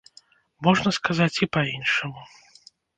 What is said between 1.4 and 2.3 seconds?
і па-іншаму.